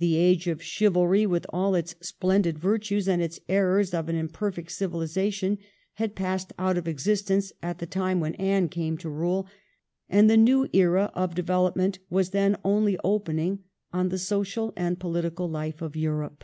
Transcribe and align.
The 0.00 0.16
age 0.16 0.48
of 0.48 0.64
chivalry, 0.64 1.26
with 1.26 1.46
all 1.50 1.76
its 1.76 1.94
splendid 2.00 2.58
virtues, 2.58 3.06
and 3.06 3.22
its 3.22 3.38
errors 3.48 3.94
of 3.94 4.08
an 4.08 4.16
imperfect 4.16 4.70
civihzation, 4.70 5.58
had 5.92 6.16
passed 6.16 6.52
out 6.58 6.76
of 6.76 6.88
existence 6.88 7.52
at 7.62 7.78
the 7.78 7.86
time 7.86 8.18
when 8.18 8.34
Anne 8.34 8.68
came 8.68 8.98
to 8.98 9.08
rule, 9.08 9.46
and 10.08 10.28
the 10.28 10.36
new 10.36 10.68
era 10.72 11.12
of 11.14 11.36
de 11.36 11.44
velopment 11.44 11.98
was 12.10 12.30
then 12.30 12.56
only 12.64 12.98
opening 13.04 13.62
on 13.92 14.08
the 14.08 14.18
social 14.18 14.72
and 14.76 14.98
political 14.98 15.48
life 15.48 15.80
of 15.82 15.94
Europe. 15.94 16.42